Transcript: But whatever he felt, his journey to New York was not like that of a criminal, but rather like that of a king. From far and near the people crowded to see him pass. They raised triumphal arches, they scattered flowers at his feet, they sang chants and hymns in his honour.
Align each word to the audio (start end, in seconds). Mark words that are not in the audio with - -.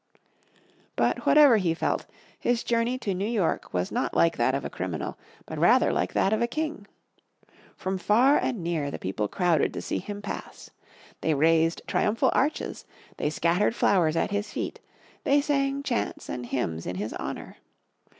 But 0.95 1.27
whatever 1.27 1.57
he 1.57 1.75
felt, 1.75 2.07
his 2.39 2.63
journey 2.63 2.97
to 2.97 3.13
New 3.13 3.23
York 3.27 3.71
was 3.71 3.91
not 3.91 4.15
like 4.15 4.35
that 4.37 4.55
of 4.55 4.65
a 4.65 4.69
criminal, 4.71 5.15
but 5.45 5.59
rather 5.59 5.93
like 5.93 6.13
that 6.13 6.33
of 6.33 6.41
a 6.41 6.47
king. 6.47 6.87
From 7.75 7.99
far 7.99 8.35
and 8.35 8.63
near 8.63 8.89
the 8.89 8.97
people 8.97 9.27
crowded 9.27 9.75
to 9.75 9.81
see 9.83 9.99
him 9.99 10.23
pass. 10.23 10.71
They 11.21 11.35
raised 11.35 11.83
triumphal 11.85 12.31
arches, 12.33 12.83
they 13.17 13.29
scattered 13.29 13.75
flowers 13.75 14.15
at 14.15 14.31
his 14.31 14.51
feet, 14.51 14.79
they 15.23 15.39
sang 15.39 15.83
chants 15.83 16.29
and 16.29 16.47
hymns 16.47 16.87
in 16.87 16.95
his 16.95 17.13
honour. 17.13 17.57